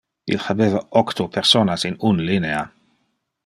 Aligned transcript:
Il 0.35 0.39
habeva 0.49 0.81
octo 1.01 1.25
personas 1.37 1.85
in 1.91 2.01
un 2.09 2.17
linea. 2.31 2.63